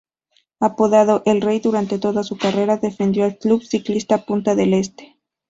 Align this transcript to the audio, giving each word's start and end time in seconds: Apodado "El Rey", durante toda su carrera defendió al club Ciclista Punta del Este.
Apodado 0.59 1.21
"El 1.27 1.41
Rey", 1.41 1.59
durante 1.59 1.99
toda 1.99 2.23
su 2.23 2.35
carrera 2.35 2.77
defendió 2.77 3.23
al 3.23 3.37
club 3.37 3.61
Ciclista 3.63 4.25
Punta 4.25 4.55
del 4.55 4.73
Este. 4.73 5.15